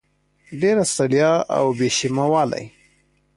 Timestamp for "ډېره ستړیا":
0.61-1.31